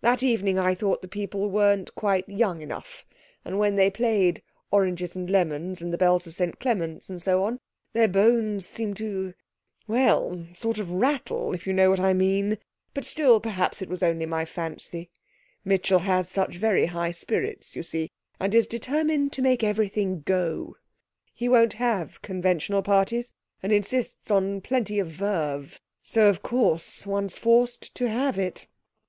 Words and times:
That 0.00 0.24
evening 0.24 0.58
I 0.58 0.74
thought 0.74 1.00
the 1.00 1.06
people 1.06 1.48
weren't 1.48 1.94
quite 1.94 2.28
young 2.28 2.60
enough, 2.60 3.04
and 3.44 3.56
when 3.56 3.76
they 3.76 3.88
played 3.88 4.42
'Oranges 4.72 5.14
and 5.14 5.30
Lemons, 5.30 5.80
and 5.80 5.94
the 5.94 5.96
Bells 5.96 6.26
of 6.26 6.34
St 6.34 6.58
Clements,' 6.58 7.08
and 7.08 7.22
so 7.22 7.44
on 7.44 7.60
their 7.92 8.08
bones 8.08 8.66
seemed 8.66 8.96
to 8.96 9.32
well, 9.86 10.44
sort 10.54 10.78
of 10.78 10.90
rattle, 10.90 11.54
if 11.54 11.68
you 11.68 11.72
know 11.72 11.88
what 11.88 12.00
I 12.00 12.12
mean. 12.14 12.58
But 12.94 13.04
still 13.04 13.38
perhaps 13.38 13.80
it 13.80 13.88
was 13.88 14.02
only 14.02 14.26
my 14.26 14.44
fancy. 14.44 15.08
Mitchell 15.64 16.00
has 16.00 16.28
such 16.28 16.56
very 16.56 16.86
high 16.86 17.12
spirits, 17.12 17.76
you 17.76 17.84
see, 17.84 18.10
and 18.40 18.52
is 18.56 18.66
determined 18.66 19.32
to 19.34 19.40
make 19.40 19.62
everything 19.62 20.22
go. 20.22 20.78
He 21.32 21.48
won't 21.48 21.74
have 21.74 22.20
conventional 22.22 22.82
parties, 22.82 23.32
and 23.62 23.70
insists 23.72 24.32
on 24.32 24.62
plenty 24.62 24.98
of 24.98 25.06
verve; 25.12 25.80
so, 26.02 26.26
of 26.26 26.42
course, 26.42 27.06
one's 27.06 27.38
forced 27.38 27.94
to 27.94 28.08
have 28.08 28.36
it.' 28.36 28.66